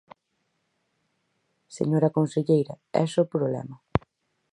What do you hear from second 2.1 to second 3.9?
conselleira, ese é o problema.